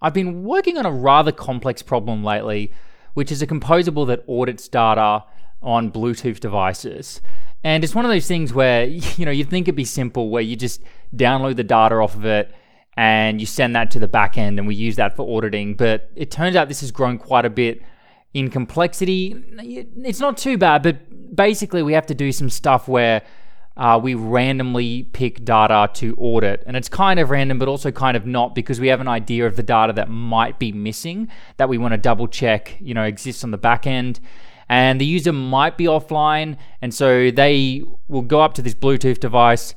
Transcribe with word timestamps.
I've 0.00 0.14
been 0.14 0.44
working 0.44 0.78
on 0.78 0.86
a 0.86 0.90
rather 0.90 1.32
complex 1.32 1.82
problem 1.82 2.22
lately, 2.22 2.72
which 3.14 3.32
is 3.32 3.42
a 3.42 3.46
composable 3.46 4.06
that 4.08 4.24
audits 4.28 4.68
data 4.68 5.24
on 5.62 5.90
Bluetooth 5.90 6.40
devices. 6.40 7.20
And 7.64 7.82
it's 7.82 7.94
one 7.94 8.04
of 8.04 8.10
those 8.10 8.28
things 8.28 8.52
where, 8.52 8.84
you 8.86 9.24
know, 9.24 9.30
you'd 9.30 9.50
think 9.50 9.66
it'd 9.66 9.76
be 9.76 9.84
simple, 9.84 10.30
where 10.30 10.42
you 10.42 10.56
just 10.56 10.82
download 11.14 11.56
the 11.56 11.64
data 11.64 11.96
off 11.96 12.14
of 12.14 12.24
it 12.24 12.52
and 12.96 13.40
you 13.40 13.46
send 13.46 13.76
that 13.76 13.90
to 13.92 13.98
the 13.98 14.08
back 14.08 14.36
end 14.38 14.58
and 14.58 14.66
we 14.66 14.74
use 14.74 14.96
that 14.96 15.16
for 15.16 15.36
auditing. 15.36 15.74
But 15.74 16.10
it 16.14 16.30
turns 16.30 16.56
out 16.56 16.68
this 16.68 16.80
has 16.80 16.90
grown 16.90 17.18
quite 17.18 17.44
a 17.44 17.50
bit 17.50 17.82
in 18.34 18.50
complexity. 18.50 19.36
It's 19.58 20.20
not 20.20 20.36
too 20.36 20.58
bad, 20.58 20.82
but 20.82 21.34
basically 21.34 21.82
we 21.82 21.92
have 21.92 22.06
to 22.06 22.14
do 22.14 22.32
some 22.32 22.50
stuff 22.50 22.88
where 22.88 23.22
uh, 23.78 23.98
we 24.02 24.14
randomly 24.14 25.04
pick 25.04 25.44
data 25.44 25.88
to 25.94 26.14
audit. 26.18 26.62
And 26.66 26.76
it's 26.76 26.88
kind 26.88 27.18
of 27.18 27.30
random, 27.30 27.58
but 27.58 27.68
also 27.68 27.90
kind 27.90 28.16
of 28.16 28.26
not 28.26 28.54
because 28.54 28.80
we 28.80 28.88
have 28.88 29.00
an 29.00 29.08
idea 29.08 29.46
of 29.46 29.56
the 29.56 29.62
data 29.62 29.94
that 29.94 30.10
might 30.10 30.58
be 30.58 30.72
missing 30.72 31.28
that 31.56 31.68
we 31.68 31.78
want 31.78 31.92
to 31.92 31.98
double 31.98 32.28
check, 32.28 32.76
you 32.80 32.92
know, 32.92 33.04
exists 33.04 33.42
on 33.44 33.52
the 33.52 33.58
back 33.58 33.86
end 33.86 34.20
and 34.68 35.00
the 35.00 35.04
user 35.06 35.32
might 35.32 35.76
be 35.78 35.86
offline, 35.86 36.56
and 36.82 36.92
so 36.92 37.30
they 37.30 37.82
will 38.06 38.22
go 38.22 38.40
up 38.42 38.54
to 38.54 38.62
this 38.62 38.74
Bluetooth 38.74 39.18
device 39.18 39.74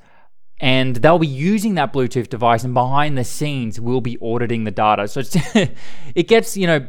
and 0.60 0.98
they'll 0.98 1.18
be 1.18 1.26
using 1.26 1.74
that 1.76 1.92
Bluetooth 1.92 2.30
device, 2.30 2.64
and 2.64 2.74
behind 2.74 3.18
the 3.18 3.24
scenes, 3.24 3.80
we'll 3.80 4.00
be 4.00 4.18
auditing 4.22 4.64
the 4.64 4.72
data. 4.72 5.08
So 5.08 5.22
it 6.16 6.28
gets, 6.28 6.56
you 6.56 6.68
know, 6.68 6.88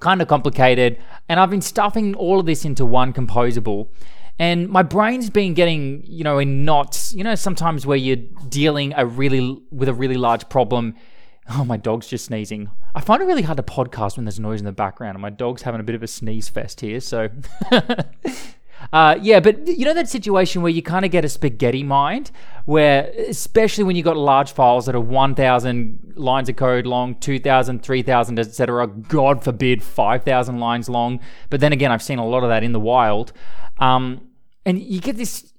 kind 0.00 0.20
of 0.20 0.28
complicated, 0.28 0.98
and 1.28 1.40
I've 1.40 1.48
been 1.48 1.62
stuffing 1.62 2.14
all 2.16 2.38
of 2.38 2.44
this 2.44 2.66
into 2.66 2.84
one 2.84 3.14
composable. 3.14 3.88
And 4.38 4.68
my 4.68 4.82
brain's 4.82 5.30
been 5.30 5.54
getting, 5.54 6.02
you 6.04 6.24
know, 6.24 6.38
in 6.38 6.64
knots. 6.64 7.14
You 7.14 7.24
know, 7.24 7.34
sometimes 7.34 7.86
where 7.86 7.96
you're 7.96 8.16
dealing 8.48 8.92
a 8.96 9.06
really 9.06 9.60
with 9.70 9.88
a 9.88 9.94
really 9.94 10.16
large 10.16 10.48
problem 10.48 10.94
Oh, 11.50 11.64
my 11.64 11.76
dog's 11.76 12.06
just 12.06 12.24
sneezing. 12.26 12.70
I 12.94 13.00
find 13.00 13.22
it 13.22 13.26
really 13.26 13.42
hard 13.42 13.58
to 13.58 13.62
podcast 13.62 14.16
when 14.16 14.24
there's 14.24 14.40
noise 14.40 14.60
in 14.60 14.64
the 14.64 14.72
background, 14.72 15.16
and 15.16 15.22
my 15.22 15.30
dog's 15.30 15.62
having 15.62 15.80
a 15.80 15.84
bit 15.84 15.94
of 15.94 16.02
a 16.02 16.06
sneeze 16.06 16.48
fest 16.48 16.80
here. 16.80 17.00
So, 17.00 17.28
uh, 18.92 19.18
yeah, 19.20 19.40
but 19.40 19.66
you 19.66 19.84
know 19.84 19.92
that 19.92 20.08
situation 20.08 20.62
where 20.62 20.72
you 20.72 20.80
kind 20.80 21.04
of 21.04 21.10
get 21.10 21.22
a 21.22 21.28
spaghetti 21.28 21.82
mind, 21.82 22.30
where 22.64 23.12
especially 23.28 23.84
when 23.84 23.94
you've 23.94 24.06
got 24.06 24.16
large 24.16 24.52
files 24.52 24.86
that 24.86 24.94
are 24.94 25.00
1,000 25.00 26.14
lines 26.16 26.48
of 26.48 26.56
code 26.56 26.86
long, 26.86 27.14
2,000, 27.16 27.82
3,000, 27.82 28.38
etc. 28.38 28.86
God 28.86 29.44
forbid, 29.44 29.82
5,000 29.82 30.58
lines 30.58 30.88
long. 30.88 31.20
But 31.50 31.60
then 31.60 31.74
again, 31.74 31.92
I've 31.92 32.02
seen 32.02 32.18
a 32.18 32.26
lot 32.26 32.42
of 32.42 32.48
that 32.48 32.64
in 32.64 32.72
the 32.72 32.80
wild. 32.80 33.34
Um, 33.80 34.28
and 34.66 34.80
you 34.80 35.00
get 35.00 35.16
this 35.16 35.52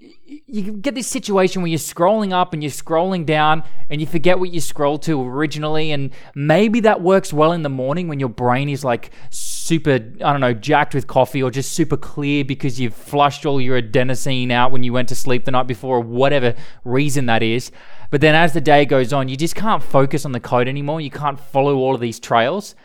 you 0.48 0.72
get 0.74 0.96
this 0.96 1.08
situation 1.08 1.62
where 1.62 1.70
you're 1.70 1.78
scrolling 1.78 2.32
up 2.32 2.54
and 2.54 2.64
you're 2.64 2.72
scrolling 2.72 3.26
down 3.26 3.64
and 3.90 4.02
you 4.02 4.08
forget 4.08 4.40
what 4.40 4.52
you 4.52 4.60
scrolled 4.60 5.04
to 5.04 5.22
originally. 5.22 5.92
And 5.92 6.12
maybe 6.34 6.80
that 6.82 7.02
works 7.02 7.32
well 7.32 7.52
in 7.52 7.62
the 7.62 7.70
morning 7.70 8.08
when 8.08 8.20
your 8.20 8.30
brain 8.30 8.70
is 8.70 8.84
like 8.84 9.12
super 9.30 9.94
i 9.94 10.32
don't 10.32 10.42
know 10.42 10.54
jacked 10.54 10.94
with 10.94 11.08
coffee 11.08 11.42
or 11.42 11.52
just 11.52 11.74
super 11.74 11.98
clear 11.98 12.46
because 12.46 12.80
you've 12.80 12.94
flushed 12.94 13.46
all 13.46 13.60
your 13.60 13.82
adenosine 13.82 14.52
out 14.52 14.72
when 14.72 14.84
you 14.84 14.94
went 14.94 15.10
to 15.10 15.16
sleep 15.16 15.46
the 15.46 15.52
night 15.52 15.68
before 15.68 15.98
or 15.98 16.02
whatever 16.02 16.56
reason 16.84 17.28
that 17.28 17.44
is. 17.44 17.72
But 18.10 18.22
then 18.22 18.36
as 18.36 18.54
the 18.54 18.62
day 18.62 18.86
goes 18.86 19.14
on 19.14 19.30
you 19.30 19.38
just 19.38 19.56
can't 19.56 19.84
focus 19.84 20.26
on 20.26 20.32
the 20.32 20.40
code 20.40 20.68
anymore. 20.68 21.02
You 21.02 21.12
can't 21.12 21.40
follow 21.40 21.76
all 21.76 21.94
of 21.94 22.02
these 22.02 22.20
trails 22.20 22.76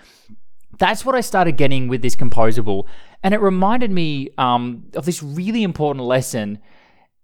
that's 0.81 1.07
what 1.07 1.15
i 1.15 1.21
started 1.21 1.57
getting 1.57 1.87
with 1.87 2.03
this 2.03 2.17
composable 2.17 2.85
and 3.23 3.33
it 3.33 3.41
reminded 3.41 3.93
me 3.93 4.31
um, 4.39 4.85
of 4.95 5.05
this 5.05 5.23
really 5.23 5.63
important 5.63 6.05
lesson 6.05 6.59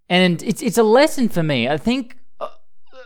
and 0.09 0.43
it's 0.43 0.63
it's 0.63 0.79
a 0.79 0.83
lesson 0.83 1.29
for 1.29 1.43
me. 1.43 1.69
I 1.69 1.77
think 1.77 2.17
uh, 2.41 2.49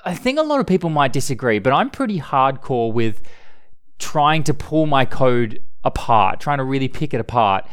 I 0.05 0.15
think 0.15 0.39
a 0.39 0.43
lot 0.43 0.61
of 0.61 0.67
people 0.67 0.91
might 0.91 1.13
disagree, 1.13 1.59
but 1.59 1.73
I'm 1.73 1.91
pretty 1.91 2.21
hardcore 2.21 2.93
with 2.93 3.23
trying 3.99 4.43
to 4.45 4.55
pull 4.55 4.87
my 4.87 5.05
code 5.05 5.63
apart, 5.85 6.41
trying 6.41 6.59
to 6.59 6.65
really 6.65 6.89
pick 6.89 7.15
it 7.15 7.21
apart. 7.21 7.67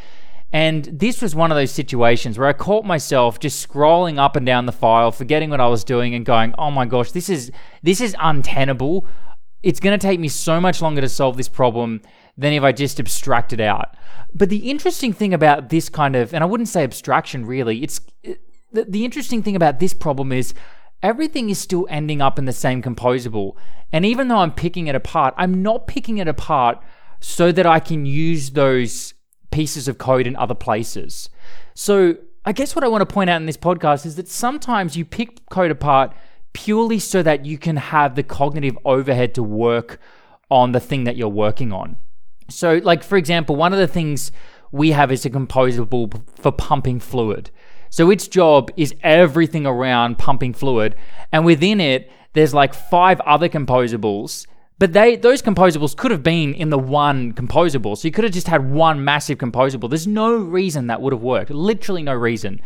And 0.53 0.85
this 0.85 1.21
was 1.21 1.35
one 1.35 1.51
of 1.51 1.57
those 1.57 1.71
situations 1.71 2.39
where 2.39 2.47
I 2.47 2.53
caught 2.53 2.85
myself 2.85 3.37
just 3.37 3.67
scrolling 3.67 4.17
up 4.17 4.37
and 4.37 4.45
down 4.45 4.65
the 4.65 4.71
file, 4.71 5.11
forgetting 5.11 5.49
what 5.49 5.59
I 5.59 5.67
was 5.67 5.83
doing 5.83 6.15
and 6.15 6.25
going, 6.25 6.53
"Oh 6.57 6.71
my 6.71 6.85
gosh, 6.85 7.11
this 7.11 7.29
is 7.29 7.51
this 7.83 7.99
is 7.99 8.15
untenable. 8.19 9.05
It's 9.61 9.81
going 9.81 9.97
to 9.97 10.07
take 10.07 10.19
me 10.19 10.29
so 10.29 10.61
much 10.61 10.81
longer 10.81 11.01
to 11.01 11.09
solve 11.09 11.35
this 11.35 11.49
problem 11.49 12.01
than 12.37 12.53
if 12.53 12.63
I 12.63 12.71
just 12.71 12.99
abstract 12.99 13.53
it 13.53 13.59
out." 13.59 13.95
But 14.33 14.49
the 14.49 14.69
interesting 14.69 15.13
thing 15.13 15.33
about 15.33 15.69
this 15.69 15.89
kind 15.89 16.15
of, 16.15 16.33
and 16.33 16.43
I 16.43 16.47
wouldn't 16.47 16.69
say 16.69 16.83
abstraction 16.83 17.45
really, 17.45 17.83
it's 17.83 17.99
the, 18.71 18.85
the 18.87 19.05
interesting 19.05 19.41
thing 19.41 19.55
about 19.55 19.79
this 19.79 19.93
problem 19.93 20.31
is 20.31 20.53
everything 21.01 21.49
is 21.49 21.59
still 21.59 21.87
ending 21.89 22.21
up 22.21 22.37
in 22.37 22.45
the 22.45 22.53
same 22.53 22.81
composable. 22.81 23.55
And 23.91 24.05
even 24.05 24.27
though 24.27 24.37
I'm 24.37 24.51
picking 24.51 24.87
it 24.87 24.95
apart, 24.95 25.33
I'm 25.37 25.61
not 25.61 25.87
picking 25.87 26.17
it 26.17 26.27
apart 26.27 26.79
so 27.19 27.51
that 27.51 27.65
I 27.65 27.79
can 27.79 28.05
use 28.05 28.51
those 28.51 29.13
pieces 29.51 29.87
of 29.87 29.97
code 29.97 30.27
in 30.27 30.35
other 30.35 30.55
places. 30.55 31.29
So 31.73 32.17
I 32.45 32.51
guess 32.51 32.75
what 32.75 32.83
I 32.83 32.87
want 32.87 33.01
to 33.01 33.13
point 33.13 33.29
out 33.29 33.37
in 33.37 33.45
this 33.45 33.57
podcast 33.57 34.05
is 34.05 34.15
that 34.15 34.27
sometimes 34.27 34.95
you 34.95 35.05
pick 35.05 35.47
code 35.49 35.71
apart 35.71 36.13
purely 36.53 36.99
so 36.99 37.23
that 37.23 37.45
you 37.45 37.57
can 37.57 37.77
have 37.77 38.15
the 38.15 38.23
cognitive 38.23 38.77
overhead 38.83 39.33
to 39.35 39.43
work 39.43 39.99
on 40.49 40.71
the 40.71 40.79
thing 40.79 41.03
that 41.05 41.15
you're 41.15 41.27
working 41.27 41.71
on. 41.71 41.97
So, 42.49 42.79
like, 42.83 43.03
for 43.03 43.17
example, 43.17 43.55
one 43.55 43.73
of 43.73 43.79
the 43.79 43.87
things 43.87 44.31
we 44.71 44.91
have 44.91 45.11
is 45.11 45.25
a 45.25 45.29
composable 45.29 46.21
for 46.39 46.51
pumping 46.51 46.99
fluid. 46.99 47.51
So 47.89 48.09
its 48.11 48.27
job 48.27 48.69
is 48.75 48.93
everything 49.01 49.65
around 49.65 50.17
pumping 50.17 50.53
fluid, 50.53 50.95
and 51.31 51.45
within 51.45 51.79
it, 51.79 52.11
there's 52.33 52.53
like 52.53 52.73
five 52.73 53.19
other 53.21 53.49
composables. 53.49 54.45
But 54.79 54.93
they 54.93 55.15
those 55.15 55.41
composables 55.41 55.95
could 55.95 56.11
have 56.11 56.21
been 56.21 56.53
in 56.53 56.69
the 56.69 56.77
one 56.77 57.33
composable. 57.33 57.97
So 57.97 58.07
you 58.07 58.11
could 58.11 58.25
have 58.25 58.33
just 58.33 58.47
had 58.47 58.69
one 58.69 59.03
massive 59.03 59.37
composable. 59.37 59.89
There's 59.89 60.05
no 60.05 60.35
reason 60.35 60.87
that 60.87 61.01
would 61.01 61.13
have 61.13 61.21
worked. 61.21 61.49
Literally 61.49 62.03
no 62.03 62.13
reason. 62.13 62.61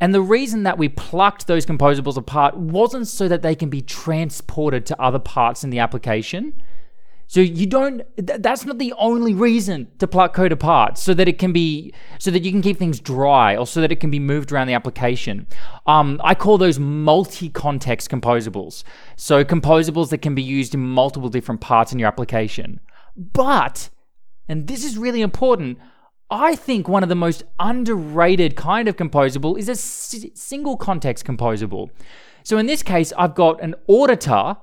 And 0.00 0.14
the 0.14 0.20
reason 0.20 0.62
that 0.62 0.78
we 0.78 0.88
plucked 0.88 1.48
those 1.48 1.66
composables 1.66 2.16
apart 2.16 2.56
wasn't 2.56 3.08
so 3.08 3.26
that 3.26 3.42
they 3.42 3.56
can 3.56 3.68
be 3.68 3.80
transported 3.80 4.86
to 4.86 5.02
other 5.02 5.18
parts 5.18 5.64
in 5.64 5.70
the 5.70 5.80
application. 5.80 6.62
So 7.30 7.40
you 7.40 7.66
don't. 7.66 8.02
Th- 8.16 8.40
that's 8.40 8.64
not 8.64 8.78
the 8.78 8.94
only 8.98 9.34
reason 9.34 9.88
to 9.98 10.06
pluck 10.06 10.32
code 10.32 10.50
apart, 10.50 10.96
so 10.96 11.12
that 11.12 11.28
it 11.28 11.38
can 11.38 11.52
be, 11.52 11.92
so 12.18 12.30
that 12.30 12.42
you 12.42 12.50
can 12.50 12.62
keep 12.62 12.78
things 12.78 13.00
dry, 13.00 13.54
or 13.54 13.66
so 13.66 13.82
that 13.82 13.92
it 13.92 14.00
can 14.00 14.10
be 14.10 14.18
moved 14.18 14.50
around 14.50 14.66
the 14.66 14.72
application. 14.72 15.46
Um, 15.86 16.18
I 16.24 16.34
call 16.34 16.56
those 16.56 16.78
multi-context 16.78 18.10
composables. 18.10 18.82
So 19.16 19.44
composables 19.44 20.08
that 20.08 20.22
can 20.22 20.34
be 20.34 20.42
used 20.42 20.74
in 20.74 20.80
multiple 20.80 21.28
different 21.28 21.60
parts 21.60 21.92
in 21.92 21.98
your 21.98 22.08
application. 22.08 22.80
But, 23.14 23.90
and 24.48 24.66
this 24.66 24.82
is 24.82 24.96
really 24.96 25.20
important, 25.20 25.78
I 26.30 26.56
think 26.56 26.88
one 26.88 27.02
of 27.02 27.10
the 27.10 27.14
most 27.14 27.42
underrated 27.58 28.56
kind 28.56 28.88
of 28.88 28.96
composable 28.96 29.58
is 29.58 29.68
a 29.68 29.72
s- 29.72 30.24
single 30.34 30.78
context 30.78 31.26
composable. 31.26 31.90
So 32.42 32.56
in 32.56 32.66
this 32.66 32.82
case, 32.82 33.12
I've 33.18 33.34
got 33.34 33.60
an 33.62 33.74
auditor 33.86 34.56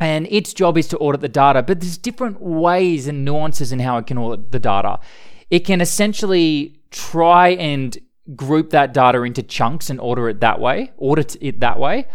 and 0.00 0.26
its 0.30 0.52
job 0.52 0.76
is 0.76 0.88
to 0.88 0.98
audit 0.98 1.20
the 1.20 1.28
data, 1.28 1.62
but 1.62 1.80
there's 1.80 1.98
different 1.98 2.40
ways 2.40 3.06
and 3.06 3.24
nuances 3.24 3.72
in 3.72 3.78
how 3.78 3.98
it 3.98 4.06
can 4.06 4.18
audit 4.18 4.52
the 4.52 4.58
data. 4.58 4.98
It 5.50 5.60
can 5.60 5.80
essentially 5.80 6.80
try 6.90 7.50
and 7.50 7.96
group 8.34 8.70
that 8.70 8.92
data 8.92 9.22
into 9.22 9.42
chunks 9.42 9.90
and 9.90 10.00
order 10.00 10.28
it 10.28 10.40
that 10.40 10.60
way, 10.60 10.92
audit 10.98 11.36
it 11.40 11.60
that 11.60 11.78
way. 11.78 12.06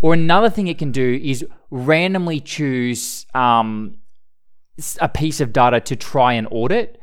Or 0.00 0.14
another 0.14 0.50
thing 0.50 0.66
it 0.66 0.78
can 0.78 0.92
do 0.92 1.20
is 1.22 1.44
randomly 1.70 2.40
choose 2.40 3.26
um, 3.34 3.98
a 5.00 5.08
piece 5.08 5.40
of 5.40 5.52
data 5.52 5.80
to 5.80 5.96
try 5.96 6.32
and 6.32 6.48
audit. 6.50 7.00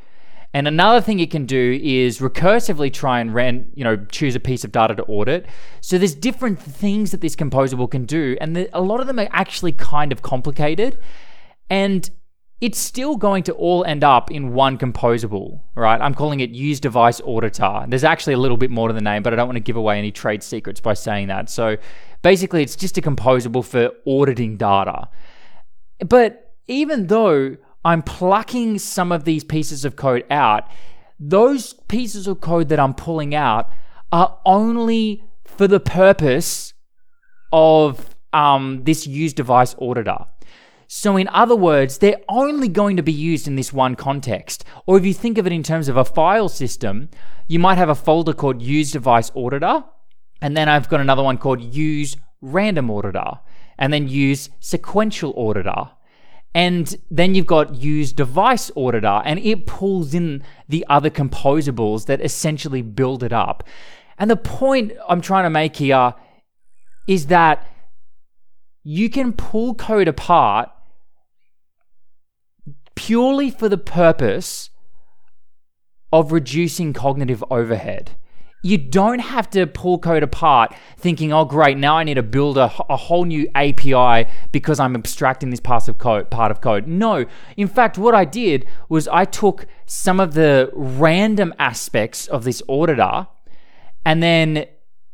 And 0.53 0.67
another 0.67 0.99
thing 0.99 1.19
it 1.19 1.29
can 1.29 1.45
do 1.45 1.79
is 1.81 2.19
recursively 2.19 2.91
try 2.91 3.19
and 3.19 3.33
ran, 3.33 3.71
you 3.75 3.83
know, 3.83 3.97
choose 4.11 4.35
a 4.35 4.39
piece 4.39 4.63
of 4.63 4.71
data 4.71 4.95
to 4.95 5.03
audit. 5.03 5.45
So 5.81 5.97
there's 5.97 6.15
different 6.15 6.59
things 6.59 7.11
that 7.11 7.21
this 7.21 7.35
composable 7.35 7.89
can 7.89 8.05
do, 8.05 8.35
and 8.41 8.55
the, 8.55 8.69
a 8.73 8.81
lot 8.81 8.99
of 8.99 9.07
them 9.07 9.19
are 9.19 9.27
actually 9.31 9.73
kind 9.73 10.11
of 10.11 10.21
complicated. 10.23 10.97
And 11.69 12.09
it's 12.61 12.79
still 12.79 13.15
going 13.15 13.43
to 13.43 13.53
all 13.53 13.85
end 13.85 14.03
up 14.03 14.31
in 14.31 14.53
one 14.53 14.77
composable, 14.77 15.61
right? 15.75 16.01
I'm 16.01 16.13
calling 16.13 16.41
it 16.41 16.49
use 16.49 16.79
device 16.79 17.21
auditor. 17.21 17.85
There's 17.87 18.03
actually 18.03 18.33
a 18.33 18.37
little 18.37 18.57
bit 18.57 18.69
more 18.69 18.89
to 18.89 18.93
the 18.93 19.01
name, 19.01 19.23
but 19.23 19.31
I 19.31 19.37
don't 19.37 19.47
want 19.47 19.55
to 19.57 19.61
give 19.61 19.77
away 19.77 19.97
any 19.97 20.11
trade 20.11 20.43
secrets 20.43 20.81
by 20.81 20.93
saying 20.93 21.27
that. 21.27 21.49
So 21.49 21.77
basically, 22.21 22.61
it's 22.61 22.75
just 22.75 22.97
a 22.97 23.01
composable 23.01 23.63
for 23.63 23.91
auditing 24.05 24.57
data. 24.57 25.07
But 25.99 26.53
even 26.67 27.07
though 27.07 27.55
I'm 27.85 28.01
plucking 28.01 28.79
some 28.79 29.11
of 29.11 29.23
these 29.23 29.43
pieces 29.43 29.85
of 29.85 29.95
code 29.95 30.25
out. 30.29 30.67
Those 31.19 31.73
pieces 31.87 32.27
of 32.27 32.41
code 32.41 32.69
that 32.69 32.79
I'm 32.79 32.93
pulling 32.93 33.33
out 33.33 33.69
are 34.11 34.39
only 34.45 35.23
for 35.45 35.67
the 35.67 35.79
purpose 35.79 36.73
of 37.51 38.15
um, 38.33 38.83
this 38.83 39.07
use 39.07 39.33
device 39.33 39.75
auditor. 39.79 40.25
So, 40.87 41.17
in 41.17 41.27
other 41.27 41.55
words, 41.55 41.99
they're 41.99 42.21
only 42.27 42.67
going 42.67 42.97
to 42.97 43.03
be 43.03 43.11
used 43.11 43.47
in 43.47 43.55
this 43.55 43.71
one 43.71 43.95
context. 43.95 44.65
Or 44.87 44.97
if 44.97 45.05
you 45.05 45.13
think 45.13 45.37
of 45.37 45.45
it 45.45 45.53
in 45.53 45.61
terms 45.61 45.87
of 45.87 45.97
a 45.97 46.03
file 46.03 46.49
system, 46.49 47.09
you 47.47 47.59
might 47.59 47.77
have 47.77 47.89
a 47.89 47.95
folder 47.95 48.33
called 48.33 48.61
use 48.61 48.91
device 48.91 49.31
auditor, 49.35 49.83
and 50.41 50.57
then 50.57 50.67
I've 50.67 50.89
got 50.89 50.99
another 50.99 51.21
one 51.21 51.37
called 51.37 51.61
use 51.61 52.15
random 52.41 52.89
auditor, 52.89 53.39
and 53.77 53.93
then 53.93 54.07
use 54.07 54.49
sequential 54.59 55.33
auditor. 55.35 55.91
And 56.55 56.95
then 57.11 57.35
you've 57.35 57.45
got 57.45 57.75
use 57.75 58.11
device 58.11 58.71
auditor, 58.75 59.21
and 59.23 59.39
it 59.39 59.67
pulls 59.67 60.13
in 60.13 60.43
the 60.67 60.85
other 60.89 61.09
composables 61.09 62.07
that 62.07 62.21
essentially 62.21 62.81
build 62.81 63.23
it 63.23 63.31
up. 63.31 63.63
And 64.17 64.29
the 64.29 64.35
point 64.35 64.93
I'm 65.07 65.21
trying 65.21 65.43
to 65.43 65.49
make 65.49 65.75
here 65.75 66.15
is 67.07 67.27
that 67.27 67.65
you 68.83 69.09
can 69.09 69.33
pull 69.33 69.75
code 69.75 70.07
apart 70.07 70.69
purely 72.95 73.49
for 73.51 73.69
the 73.69 73.77
purpose 73.77 74.71
of 76.11 76.31
reducing 76.31 76.93
cognitive 76.93 77.43
overhead. 77.49 78.11
You 78.61 78.77
don't 78.77 79.19
have 79.19 79.49
to 79.51 79.67
pull 79.67 79.99
code 79.99 80.21
apart 80.21 80.75
thinking, 80.97 81.31
oh, 81.31 81.45
great, 81.45 81.77
now 81.77 81.97
I 81.97 82.03
need 82.03 82.15
to 82.15 82.23
build 82.23 82.57
a, 82.57 82.71
a 82.89 82.97
whole 82.97 83.23
new 83.23 83.49
API 83.55 84.29
because 84.51 84.79
I'm 84.79 84.95
abstracting 84.95 85.49
this 85.49 85.61
part 85.61 85.87
of, 85.87 85.97
code, 85.97 86.29
part 86.29 86.51
of 86.51 86.59
code. 86.59 86.85
No. 86.85 87.25
In 87.55 87.67
fact, 87.67 87.97
what 87.97 88.13
I 88.13 88.25
did 88.25 88.67
was 88.89 89.07
I 89.07 89.23
took 89.23 89.65
some 89.85 90.19
of 90.19 90.33
the 90.33 90.69
random 90.73 91.53
aspects 91.57 92.27
of 92.27 92.43
this 92.43 92.61
auditor 92.67 93.27
and 94.05 94.21
then 94.21 94.65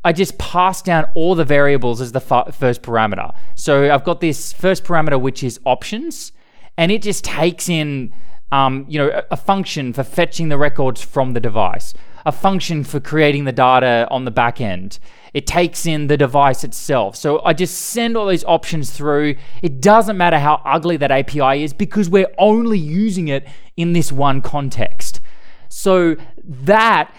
I 0.03 0.13
just 0.13 0.37
pass 0.37 0.81
down 0.81 1.07
all 1.15 1.33
the 1.33 1.43
variables 1.43 1.99
as 1.99 2.11
the 2.11 2.19
first 2.19 2.83
parameter. 2.83 3.35
So 3.55 3.91
I've 3.91 4.03
got 4.03 4.21
this 4.21 4.53
first 4.53 4.83
parameter, 4.83 5.19
which 5.19 5.43
is 5.43 5.59
options, 5.65 6.31
and 6.77 6.91
it 6.91 7.01
just 7.01 7.23
takes 7.23 7.69
in, 7.69 8.13
um, 8.51 8.85
you 8.87 8.99
know, 8.99 9.23
a 9.31 9.35
function 9.35 9.93
for 9.93 10.03
fetching 10.03 10.49
the 10.49 10.59
records 10.59 11.01
from 11.01 11.33
the 11.33 11.39
device 11.39 11.95
a 12.25 12.31
function 12.31 12.83
for 12.83 12.99
creating 12.99 13.45
the 13.45 13.51
data 13.51 14.07
on 14.09 14.25
the 14.25 14.31
back 14.31 14.59
end. 14.59 14.99
It 15.33 15.45
takes 15.45 15.85
in 15.85 16.07
the 16.07 16.17
device 16.17 16.63
itself. 16.63 17.15
So 17.15 17.41
I 17.43 17.53
just 17.53 17.77
send 17.77 18.15
all 18.15 18.27
these 18.27 18.45
options 18.45 18.91
through. 18.91 19.35
It 19.61 19.81
doesn't 19.81 20.17
matter 20.17 20.39
how 20.39 20.61
ugly 20.65 20.97
that 20.97 21.11
API 21.11 21.63
is 21.63 21.73
because 21.73 22.09
we're 22.09 22.33
only 22.37 22.79
using 22.79 23.27
it 23.27 23.47
in 23.75 23.93
this 23.93 24.11
one 24.11 24.41
context. 24.41 25.19
So 25.69 26.15
that 26.43 27.13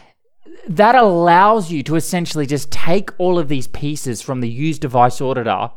that 0.68 0.96
allows 0.96 1.70
you 1.70 1.82
to 1.84 1.94
essentially 1.94 2.46
just 2.46 2.72
take 2.72 3.10
all 3.18 3.38
of 3.38 3.48
these 3.48 3.68
pieces 3.68 4.20
from 4.20 4.40
the 4.40 4.48
use 4.48 4.78
device 4.78 5.20
auditor 5.20 5.70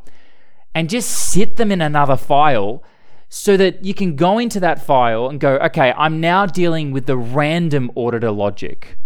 and 0.73 0.89
just 0.89 1.09
sit 1.09 1.57
them 1.57 1.71
in 1.71 1.81
another 1.81 2.17
file 2.17 2.83
so 3.27 3.55
that 3.57 3.85
you 3.85 3.93
can 3.93 4.15
go 4.15 4.39
into 4.39 4.59
that 4.59 4.83
file 4.83 5.27
and 5.29 5.39
go, 5.39 5.57
okay, 5.57 5.93
I'm 5.95 6.19
now 6.19 6.47
dealing 6.47 6.91
with 6.91 7.05
the 7.05 7.17
random 7.17 7.91
auditor 7.95 8.31
logic. 8.31 8.97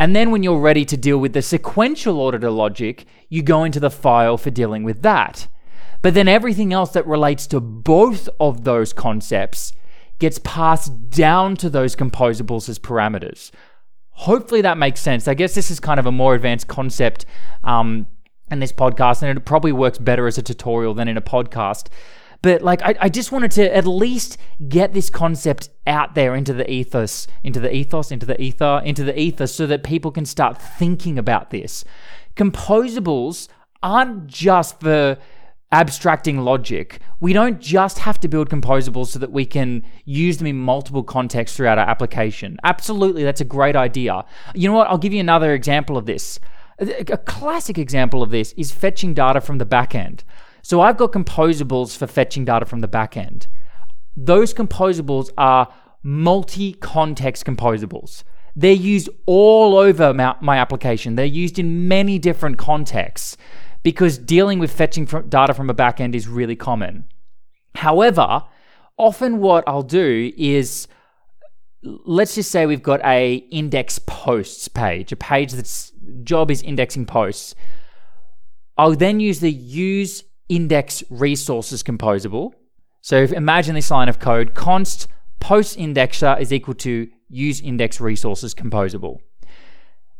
And 0.00 0.16
then 0.16 0.30
when 0.30 0.42
you're 0.42 0.58
ready 0.58 0.86
to 0.86 0.96
deal 0.96 1.18
with 1.18 1.34
the 1.34 1.42
sequential 1.42 2.22
auditor 2.22 2.50
logic, 2.50 3.04
you 3.28 3.42
go 3.42 3.64
into 3.64 3.78
the 3.78 3.90
file 3.90 4.38
for 4.38 4.50
dealing 4.50 4.82
with 4.82 5.02
that. 5.02 5.46
But 6.00 6.14
then 6.14 6.26
everything 6.26 6.72
else 6.72 6.92
that 6.92 7.06
relates 7.06 7.46
to 7.48 7.60
both 7.60 8.26
of 8.40 8.64
those 8.64 8.94
concepts 8.94 9.74
gets 10.18 10.38
passed 10.38 11.10
down 11.10 11.54
to 11.56 11.68
those 11.68 11.94
composables 11.94 12.66
as 12.70 12.78
parameters. 12.78 13.50
Hopefully 14.12 14.62
that 14.62 14.78
makes 14.78 15.00
sense. 15.00 15.28
I 15.28 15.34
guess 15.34 15.54
this 15.54 15.70
is 15.70 15.80
kind 15.80 16.00
of 16.00 16.06
a 16.06 16.12
more 16.12 16.34
advanced 16.34 16.66
concept 16.66 17.26
um, 17.62 18.06
in 18.50 18.58
this 18.58 18.72
podcast, 18.72 19.22
and 19.22 19.36
it 19.36 19.44
probably 19.44 19.72
works 19.72 19.98
better 19.98 20.26
as 20.26 20.38
a 20.38 20.42
tutorial 20.42 20.94
than 20.94 21.08
in 21.08 21.18
a 21.18 21.22
podcast. 21.22 21.88
But 22.42 22.62
like, 22.62 22.80
I, 22.82 22.94
I 23.00 23.08
just 23.08 23.32
wanted 23.32 23.50
to 23.52 23.74
at 23.74 23.86
least 23.86 24.38
get 24.68 24.92
this 24.94 25.10
concept 25.10 25.68
out 25.86 26.14
there 26.14 26.34
into 26.34 26.52
the 26.52 26.70
ethos, 26.70 27.26
into 27.44 27.60
the 27.60 27.74
ethos, 27.74 28.10
into 28.10 28.26
the 28.26 28.40
ether, 28.40 28.80
into 28.84 29.04
the 29.04 29.18
ether, 29.18 29.46
so 29.46 29.66
that 29.66 29.82
people 29.82 30.10
can 30.10 30.24
start 30.24 30.60
thinking 30.60 31.18
about 31.18 31.50
this. 31.50 31.84
Composables 32.36 33.48
aren't 33.82 34.26
just 34.26 34.80
for 34.80 35.18
abstracting 35.72 36.38
logic. 36.38 37.00
We 37.20 37.32
don't 37.32 37.60
just 37.60 38.00
have 38.00 38.18
to 38.20 38.28
build 38.28 38.50
composables 38.50 39.08
so 39.08 39.18
that 39.18 39.30
we 39.30 39.46
can 39.46 39.84
use 40.04 40.38
them 40.38 40.46
in 40.46 40.56
multiple 40.56 41.04
contexts 41.04 41.56
throughout 41.56 41.78
our 41.78 41.88
application. 41.88 42.56
Absolutely, 42.64 43.22
that's 43.22 43.40
a 43.40 43.44
great 43.44 43.76
idea. 43.76 44.24
You 44.54 44.68
know 44.68 44.74
what? 44.74 44.88
I'll 44.88 44.98
give 44.98 45.12
you 45.12 45.20
another 45.20 45.54
example 45.54 45.96
of 45.96 46.06
this. 46.06 46.40
A 46.78 47.18
classic 47.18 47.76
example 47.76 48.22
of 48.22 48.30
this 48.30 48.52
is 48.56 48.72
fetching 48.72 49.12
data 49.12 49.40
from 49.40 49.58
the 49.58 49.66
backend. 49.66 50.20
So 50.62 50.80
I've 50.80 50.96
got 50.96 51.12
composables 51.12 51.96
for 51.96 52.06
fetching 52.06 52.44
data 52.44 52.66
from 52.66 52.80
the 52.80 52.88
backend. 52.88 53.46
Those 54.16 54.52
composables 54.52 55.30
are 55.38 55.72
multi 56.02 56.72
context 56.74 57.44
composables. 57.44 58.24
They're 58.56 58.72
used 58.72 59.08
all 59.26 59.76
over 59.76 60.12
my 60.12 60.58
application. 60.58 61.14
They're 61.14 61.24
used 61.24 61.58
in 61.58 61.88
many 61.88 62.18
different 62.18 62.58
contexts 62.58 63.36
because 63.82 64.18
dealing 64.18 64.58
with 64.58 64.72
fetching 64.72 65.04
data 65.04 65.54
from 65.54 65.70
a 65.70 65.74
backend 65.74 66.14
is 66.14 66.28
really 66.28 66.56
common. 66.56 67.04
However, 67.76 68.42
often 68.98 69.38
what 69.38 69.64
I'll 69.66 69.82
do 69.82 70.32
is 70.36 70.88
let's 71.82 72.34
just 72.34 72.50
say 72.50 72.66
we've 72.66 72.82
got 72.82 73.00
a 73.04 73.36
index 73.50 73.98
posts 74.00 74.68
page, 74.68 75.12
a 75.12 75.16
page 75.16 75.52
that's 75.52 75.92
job 76.22 76.50
is 76.50 76.62
indexing 76.62 77.06
posts. 77.06 77.54
I'll 78.76 78.96
then 78.96 79.20
use 79.20 79.40
the 79.40 79.50
use 79.50 80.24
index 80.50 81.02
resources 81.08 81.82
composable. 81.82 82.52
So 83.00 83.22
imagine 83.22 83.74
this 83.74 83.90
line 83.90 84.10
of 84.10 84.18
code 84.18 84.54
const 84.54 85.08
post 85.38 85.78
indexer 85.78 86.38
is 86.38 86.52
equal 86.52 86.74
to 86.74 87.08
use 87.30 87.62
index 87.62 88.00
resources 88.00 88.54
composable. 88.54 89.20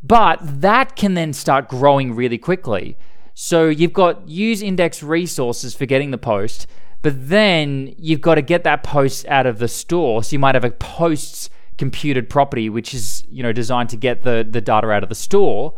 But 0.03 0.39
that 0.63 0.97
can 0.97 1.13
then 1.13 1.35
start 1.35 1.69
growing 1.69 2.15
really 2.15 2.39
quickly. 2.39 2.97
So 3.35 3.69
you've 3.69 3.93
got 3.93 4.29
use 4.29 4.63
index 4.63 5.03
resources 5.03 5.75
for 5.75 5.85
getting 5.85 6.11
the 6.11 6.19
post, 6.19 6.67
but 7.03 7.29
then 7.29 7.95
you've 7.99 8.21
got 8.21 8.37
to 8.37 8.43
get 8.43 8.65
that 8.65 8.83
post 8.83 9.27
out 9.27 9.47
of 9.47 9.59
the 9.59 9.69
store. 9.69 10.23
So 10.23 10.33
you 10.33 10.39
might 10.39 10.55
have 10.55 10.65
a 10.65 10.71
posts 10.71 11.51
computed 11.77 12.31
property, 12.31 12.71
which 12.71 12.95
is 12.95 13.25
you 13.29 13.43
know 13.43 13.53
designed 13.53 13.91
to 13.91 13.97
get 13.97 14.23
the 14.23 14.47
the 14.49 14.61
data 14.61 14.91
out 14.91 15.03
of 15.03 15.09
the 15.09 15.15
store. 15.15 15.75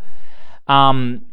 Um, 0.69 1.27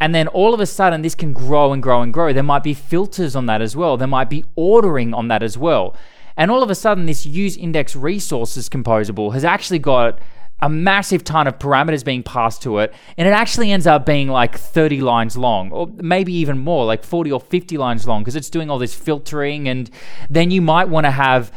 and 0.00 0.14
then 0.14 0.28
all 0.28 0.54
of 0.54 0.60
a 0.60 0.66
sudden, 0.66 1.02
this 1.02 1.14
can 1.14 1.32
grow 1.32 1.72
and 1.72 1.82
grow 1.82 2.02
and 2.02 2.12
grow. 2.12 2.32
There 2.32 2.42
might 2.42 2.62
be 2.62 2.74
filters 2.74 3.34
on 3.34 3.46
that 3.46 3.60
as 3.60 3.76
well. 3.76 3.96
There 3.96 4.08
might 4.08 4.30
be 4.30 4.44
ordering 4.54 5.12
on 5.12 5.28
that 5.28 5.42
as 5.42 5.58
well. 5.58 5.96
And 6.36 6.50
all 6.50 6.62
of 6.62 6.70
a 6.70 6.74
sudden, 6.74 7.06
this 7.06 7.26
use 7.26 7.56
index 7.56 7.96
resources 7.96 8.68
composable 8.68 9.32
has 9.32 9.44
actually 9.44 9.80
got 9.80 10.20
a 10.60 10.68
massive 10.68 11.22
ton 11.22 11.46
of 11.46 11.58
parameters 11.58 12.04
being 12.04 12.22
passed 12.22 12.62
to 12.62 12.78
it. 12.78 12.92
And 13.16 13.28
it 13.28 13.32
actually 13.32 13.70
ends 13.72 13.86
up 13.86 14.06
being 14.06 14.28
like 14.28 14.56
30 14.56 15.00
lines 15.00 15.36
long, 15.36 15.70
or 15.72 15.88
maybe 15.96 16.32
even 16.32 16.58
more, 16.58 16.84
like 16.84 17.04
40 17.04 17.32
or 17.32 17.40
50 17.40 17.76
lines 17.76 18.06
long, 18.06 18.22
because 18.22 18.36
it's 18.36 18.50
doing 18.50 18.70
all 18.70 18.78
this 18.78 18.94
filtering. 18.94 19.68
And 19.68 19.90
then 20.30 20.50
you 20.50 20.60
might 20.60 20.88
want 20.88 21.06
to 21.06 21.10
have 21.10 21.52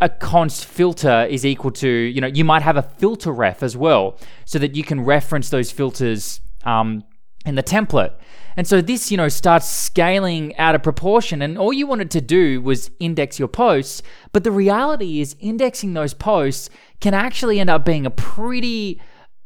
a, 0.00 0.08
const 0.08 0.64
filter 0.64 1.26
is 1.28 1.44
equal 1.44 1.70
to, 1.72 1.88
you 1.88 2.20
know, 2.20 2.26
you 2.26 2.44
might 2.44 2.62
have 2.62 2.76
a 2.76 2.82
filter 2.82 3.32
ref 3.32 3.62
as 3.62 3.76
well, 3.76 4.18
so 4.44 4.58
that 4.58 4.76
you 4.76 4.84
can 4.84 5.00
reference 5.00 5.50
those 5.50 5.70
filters. 5.70 6.40
Um, 6.64 7.04
in 7.44 7.54
the 7.54 7.62
template. 7.62 8.12
And 8.56 8.66
so 8.66 8.80
this, 8.80 9.10
you 9.10 9.16
know, 9.16 9.28
starts 9.28 9.66
scaling 9.68 10.56
out 10.56 10.74
of 10.74 10.82
proportion. 10.82 11.42
And 11.42 11.58
all 11.58 11.72
you 11.72 11.86
wanted 11.86 12.10
to 12.12 12.20
do 12.20 12.60
was 12.60 12.90
index 13.00 13.38
your 13.38 13.48
posts. 13.48 14.02
But 14.32 14.44
the 14.44 14.50
reality 14.50 15.20
is, 15.20 15.36
indexing 15.40 15.94
those 15.94 16.14
posts 16.14 16.70
can 17.00 17.14
actually 17.14 17.60
end 17.60 17.70
up 17.70 17.84
being 17.84 18.06
a 18.06 18.10
pretty, 18.10 19.00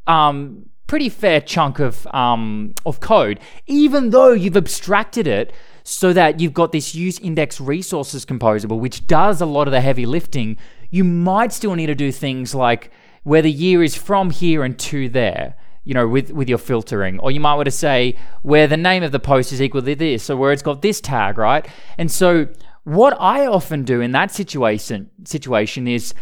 um, 0.06 0.68
pretty 0.86 1.08
fair 1.08 1.40
chunk 1.40 1.78
of 1.78 2.06
um, 2.08 2.74
of 2.84 3.00
code, 3.00 3.40
even 3.66 4.10
though 4.10 4.32
you've 4.32 4.56
abstracted 4.56 5.26
it 5.26 5.52
so 5.82 6.12
that 6.12 6.40
you've 6.40 6.54
got 6.54 6.72
this 6.72 6.94
use 6.94 7.18
index 7.20 7.60
resources 7.60 8.24
composable, 8.24 8.78
which 8.80 9.06
does 9.06 9.40
a 9.40 9.46
lot 9.46 9.68
of 9.68 9.72
the 9.72 9.80
heavy 9.80 10.06
lifting. 10.06 10.56
You 10.90 11.04
might 11.04 11.52
still 11.52 11.74
need 11.74 11.86
to 11.86 11.94
do 11.94 12.10
things 12.10 12.54
like 12.54 12.90
where 13.22 13.42
the 13.42 13.50
year 13.50 13.82
is 13.82 13.96
from 13.96 14.30
here 14.30 14.64
and 14.64 14.78
to 14.78 15.08
there 15.08 15.56
you 15.86 15.94
know, 15.94 16.06
with, 16.06 16.32
with 16.32 16.48
your 16.48 16.58
filtering. 16.58 17.20
Or 17.20 17.30
you 17.30 17.38
might 17.38 17.54
want 17.54 17.66
to 17.66 17.70
say 17.70 18.16
where 18.42 18.66
the 18.66 18.76
name 18.76 19.04
of 19.04 19.12
the 19.12 19.20
post 19.20 19.52
is 19.52 19.62
equal 19.62 19.82
to 19.82 19.94
this, 19.94 20.28
or 20.28 20.36
where 20.36 20.52
it's 20.52 20.62
got 20.62 20.82
this 20.82 21.00
tag, 21.00 21.38
right? 21.38 21.66
And 21.96 22.10
so 22.10 22.48
what 22.82 23.16
I 23.20 23.46
often 23.46 23.84
do 23.84 24.00
in 24.00 24.10
that 24.12 24.32
situation 24.32 25.10
situation 25.24 25.86
is 25.86 26.12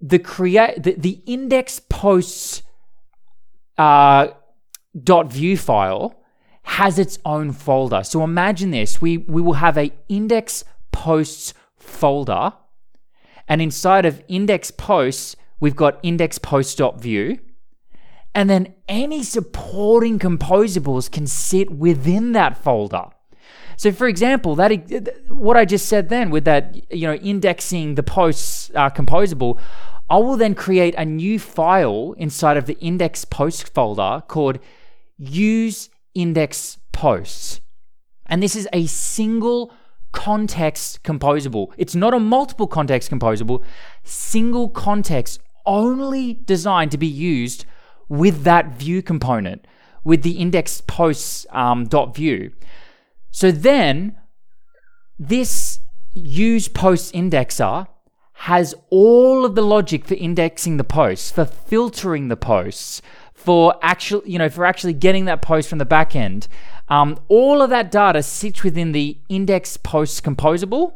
the 0.00 0.20
create 0.20 0.82
the, 0.84 0.92
the 0.92 1.20
index 1.26 1.80
posts 1.80 2.62
uh, 3.76 4.28
dot 5.02 5.32
vue 5.32 5.56
file 5.56 6.14
has 6.62 6.98
its 6.98 7.18
own 7.24 7.50
folder. 7.50 8.04
So 8.04 8.22
imagine 8.22 8.70
this: 8.70 9.02
we 9.02 9.18
we 9.18 9.42
will 9.42 9.54
have 9.54 9.76
a 9.76 9.92
index 10.08 10.64
posts 10.92 11.54
folder, 11.76 12.52
and 13.48 13.60
inside 13.60 14.06
of 14.06 14.22
index 14.28 14.70
posts, 14.70 15.34
we've 15.58 15.76
got 15.76 15.98
index 16.04 16.38
post 16.38 16.78
dot 16.78 17.00
vue 17.00 17.38
and 18.38 18.48
then 18.48 18.72
any 18.86 19.24
supporting 19.24 20.16
composables 20.16 21.10
can 21.10 21.26
sit 21.26 21.72
within 21.72 22.30
that 22.34 22.56
folder. 22.56 23.06
So, 23.76 23.90
for 23.90 24.06
example, 24.06 24.54
that 24.54 24.70
what 25.28 25.56
I 25.56 25.64
just 25.64 25.88
said 25.88 26.08
then 26.08 26.30
with 26.30 26.44
that, 26.44 26.92
you 26.94 27.08
know, 27.08 27.14
indexing 27.14 27.96
the 27.96 28.04
posts 28.04 28.70
uh, 28.76 28.90
composable, 28.90 29.58
I 30.08 30.18
will 30.18 30.36
then 30.36 30.54
create 30.54 30.94
a 30.94 31.04
new 31.04 31.40
file 31.40 32.14
inside 32.16 32.56
of 32.56 32.66
the 32.66 32.78
index 32.78 33.24
post 33.24 33.74
folder 33.74 34.22
called 34.28 34.60
use 35.16 35.90
index 36.14 36.78
posts. 36.92 37.60
And 38.26 38.40
this 38.40 38.54
is 38.54 38.68
a 38.72 38.86
single 38.86 39.72
context 40.12 41.02
composable. 41.02 41.72
It's 41.76 41.96
not 41.96 42.14
a 42.14 42.20
multiple 42.20 42.68
context 42.68 43.10
composable, 43.10 43.64
single 44.04 44.68
context 44.68 45.40
only 45.66 46.34
designed 46.34 46.92
to 46.92 46.98
be 46.98 47.08
used 47.08 47.66
with 48.08 48.44
that 48.44 48.78
Vue 48.78 49.02
component, 49.02 49.66
with 50.04 50.22
the 50.22 50.38
index 50.38 50.80
posts 50.80 51.46
um, 51.50 51.84
dot 51.84 52.14
vue. 52.16 52.50
So 53.30 53.50
then 53.50 54.16
this 55.18 55.80
use 56.14 56.68
post 56.68 57.14
indexer 57.14 57.86
has 58.32 58.74
all 58.90 59.44
of 59.44 59.54
the 59.54 59.62
logic 59.62 60.04
for 60.06 60.14
indexing 60.14 60.76
the 60.76 60.84
posts, 60.84 61.30
for 61.30 61.44
filtering 61.44 62.28
the 62.28 62.36
posts, 62.36 63.02
for 63.34 63.74
actually, 63.82 64.30
you 64.30 64.38
know, 64.38 64.48
for 64.48 64.64
actually 64.64 64.92
getting 64.92 65.24
that 65.24 65.42
post 65.42 65.68
from 65.68 65.78
the 65.78 65.84
back 65.84 66.14
end. 66.14 66.48
Um, 66.88 67.18
all 67.28 67.60
of 67.60 67.70
that 67.70 67.90
data 67.90 68.22
sits 68.22 68.62
within 68.62 68.92
the 68.92 69.18
index 69.28 69.76
posts 69.76 70.20
composable, 70.20 70.94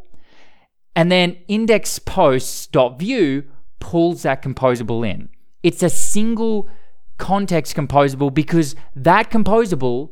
and 0.94 1.10
then 1.10 1.36
index 1.48 1.98
posts.vue 1.98 3.44
pulls 3.80 4.22
that 4.22 4.42
composable 4.42 5.06
in. 5.06 5.28
It's 5.62 5.82
a 5.82 5.90
single 5.90 6.68
context 7.22 7.76
composable 7.76 8.34
because 8.34 8.74
that 8.96 9.30
composable 9.30 10.10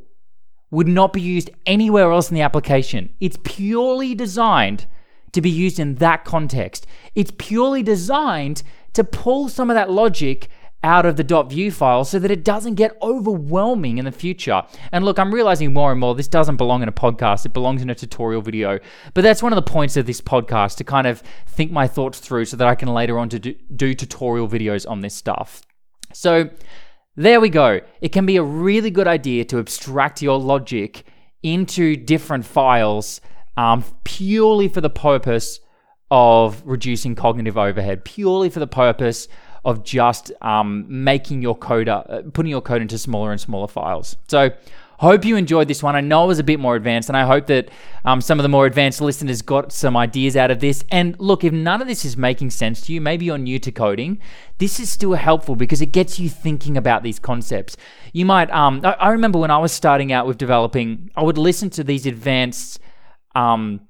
would 0.70 0.86
not 0.86 1.12
be 1.12 1.20
used 1.20 1.50
anywhere 1.66 2.12
else 2.12 2.30
in 2.30 2.36
the 2.36 2.40
application. 2.40 3.12
It's 3.18 3.36
purely 3.42 4.14
designed 4.14 4.86
to 5.32 5.40
be 5.40 5.50
used 5.50 5.80
in 5.80 5.96
that 5.96 6.24
context. 6.24 6.86
It's 7.16 7.32
purely 7.36 7.82
designed 7.82 8.62
to 8.92 9.02
pull 9.02 9.48
some 9.48 9.70
of 9.70 9.74
that 9.74 9.90
logic 9.90 10.48
out 10.84 11.04
of 11.04 11.16
the 11.16 11.44
.vue 11.48 11.72
file 11.72 12.04
so 12.04 12.20
that 12.20 12.30
it 12.30 12.44
doesn't 12.44 12.76
get 12.76 12.96
overwhelming 13.02 13.98
in 13.98 14.04
the 14.04 14.12
future. 14.12 14.62
And 14.92 15.04
look, 15.04 15.18
I'm 15.18 15.34
realizing 15.34 15.74
more 15.74 15.90
and 15.90 16.00
more 16.00 16.14
this 16.14 16.28
doesn't 16.28 16.58
belong 16.58 16.80
in 16.80 16.88
a 16.88 16.92
podcast, 16.92 17.44
it 17.44 17.52
belongs 17.52 17.82
in 17.82 17.90
a 17.90 17.94
tutorial 17.96 18.40
video. 18.40 18.78
But 19.14 19.22
that's 19.22 19.42
one 19.42 19.52
of 19.52 19.56
the 19.56 19.70
points 19.70 19.96
of 19.96 20.06
this 20.06 20.20
podcast 20.20 20.76
to 20.76 20.84
kind 20.84 21.08
of 21.08 21.24
think 21.48 21.72
my 21.72 21.88
thoughts 21.88 22.20
through 22.20 22.44
so 22.44 22.56
that 22.56 22.68
I 22.68 22.76
can 22.76 22.88
later 22.88 23.18
on 23.18 23.28
to 23.30 23.40
do, 23.40 23.54
do 23.74 23.94
tutorial 23.94 24.48
videos 24.48 24.88
on 24.88 25.00
this 25.00 25.14
stuff. 25.14 25.62
So 26.12 26.50
there 27.16 27.40
we 27.40 27.48
go. 27.48 27.80
It 28.00 28.10
can 28.10 28.26
be 28.26 28.36
a 28.36 28.42
really 28.42 28.90
good 28.90 29.08
idea 29.08 29.44
to 29.46 29.58
abstract 29.58 30.22
your 30.22 30.38
logic 30.38 31.04
into 31.42 31.96
different 31.96 32.44
files 32.44 33.20
um, 33.56 33.84
purely 34.04 34.68
for 34.68 34.80
the 34.80 34.90
purpose 34.90 35.60
of 36.10 36.62
reducing 36.64 37.14
cognitive 37.14 37.56
overhead, 37.58 38.04
purely 38.04 38.50
for 38.50 38.60
the 38.60 38.66
purpose 38.66 39.28
of 39.64 39.84
just 39.84 40.32
um, 40.40 40.86
making 40.88 41.42
your 41.42 41.56
code, 41.56 41.88
uh, 41.88 42.22
putting 42.32 42.50
your 42.50 42.62
code 42.62 42.82
into 42.82 42.98
smaller 42.98 43.30
and 43.30 43.40
smaller 43.40 43.68
files. 43.68 44.16
So, 44.28 44.50
hope 45.00 45.24
you 45.24 45.36
enjoyed 45.36 45.66
this 45.66 45.82
one. 45.82 45.96
I 45.96 46.02
know 46.02 46.24
it 46.24 46.26
was 46.26 46.38
a 46.38 46.44
bit 46.44 46.60
more 46.60 46.76
advanced, 46.76 47.08
and 47.08 47.16
I 47.16 47.24
hope 47.24 47.46
that 47.46 47.70
um, 48.04 48.20
some 48.20 48.38
of 48.38 48.42
the 48.42 48.50
more 48.50 48.66
advanced 48.66 49.00
listeners 49.00 49.40
got 49.40 49.72
some 49.72 49.96
ideas 49.96 50.36
out 50.36 50.50
of 50.50 50.60
this. 50.60 50.84
And 50.90 51.18
look, 51.18 51.42
if 51.42 51.54
none 51.54 51.80
of 51.80 51.88
this 51.88 52.04
is 52.04 52.18
making 52.18 52.50
sense 52.50 52.82
to 52.82 52.92
you, 52.92 53.00
maybe 53.00 53.24
you're 53.24 53.38
new 53.38 53.58
to 53.60 53.72
coding, 53.72 54.18
this 54.58 54.78
is 54.78 54.90
still 54.90 55.14
helpful 55.14 55.56
because 55.56 55.80
it 55.80 55.92
gets 55.92 56.20
you 56.20 56.28
thinking 56.28 56.76
about 56.76 57.02
these 57.02 57.18
concepts. 57.18 57.78
You 58.12 58.26
might, 58.26 58.50
um, 58.50 58.82
I, 58.84 58.92
I 58.92 59.08
remember 59.10 59.38
when 59.38 59.50
I 59.50 59.56
was 59.56 59.72
starting 59.72 60.12
out 60.12 60.26
with 60.26 60.36
developing, 60.36 61.10
I 61.16 61.22
would 61.22 61.38
listen 61.38 61.70
to 61.70 61.84
these 61.84 62.04
advanced 62.04 62.78
um, 63.34 63.80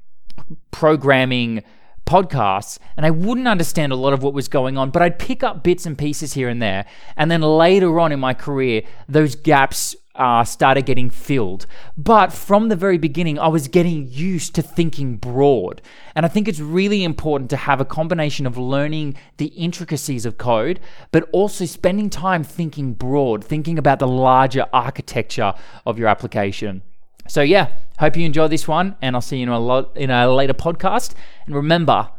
programming 0.71 1.64
podcasts 2.07 2.79
and 2.97 3.05
I 3.05 3.11
wouldn't 3.11 3.49
understand 3.49 3.93
a 3.93 3.97
lot 3.97 4.12
of 4.12 4.23
what 4.23 4.33
was 4.33 4.47
going 4.47 4.79
on, 4.79 4.90
but 4.90 5.02
I'd 5.02 5.19
pick 5.19 5.43
up 5.43 5.64
bits 5.64 5.87
and 5.87 5.99
pieces 5.99 6.35
here 6.35 6.49
and 6.49 6.62
there. 6.62 6.87
And 7.17 7.31
then 7.33 7.40
later 7.43 7.99
on 7.99 8.12
in 8.12 8.21
my 8.21 8.33
career, 8.35 8.83
those 9.09 9.35
gaps 9.35 9.97
uh, 10.21 10.45
started 10.45 10.85
getting 10.85 11.09
filled. 11.09 11.67
But 11.97 12.31
from 12.33 12.69
the 12.69 12.77
very 12.77 12.99
beginning, 12.99 13.39
I 13.39 13.49
was 13.49 13.69
getting 13.69 14.07
used 14.07 14.55
to 14.55 14.62
thinking 14.62 15.17
broad. 15.17 15.81
And 16.15 16.27
I 16.27 16.29
think 16.29 16.47
it's 16.47 16.61
really 16.61 17.03
important 17.03 17.49
to 17.50 17.57
have 17.57 17.81
a 17.81 17.87
combination 17.87 18.47
of 18.47 18.59
learning 18.59 19.17
the 19.39 19.47
intricacies 19.47 20.27
of 20.27 20.37
code, 20.37 20.79
but 21.11 21.29
also 21.33 21.65
spending 21.65 22.11
time 22.11 22.45
thinking 22.45 22.93
broad, 22.93 23.43
thinking 23.43 23.79
about 23.79 23.99
the 23.99 24.07
larger 24.07 24.67
architecture 24.75 25.55
of 25.87 25.99
your 25.99 26.09
application. 26.09 26.83
So 27.27 27.41
yeah, 27.41 27.71
hope 27.99 28.17
you 28.17 28.27
enjoy 28.27 28.49
this 28.49 28.69
one, 28.69 28.97
and 29.00 29.17
I'll 29.17 29.23
see 29.23 29.39
you 29.39 29.45
in 29.45 29.49
a 29.49 29.59
lot 29.59 29.97
in 29.97 30.11
a 30.11 30.31
later 30.31 30.53
podcast. 30.53 31.15
And 31.47 31.55
remember, 31.55 32.11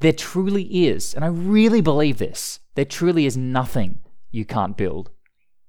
there 0.00 0.12
truly 0.12 0.86
is, 0.86 1.12
and 1.12 1.24
I 1.24 1.28
really 1.28 1.82
believe 1.82 2.16
this, 2.16 2.60
there 2.74 2.84
truly 2.86 3.26
is 3.26 3.36
nothing 3.36 3.98
you 4.30 4.44
can't 4.46 4.76
build. 4.76 5.10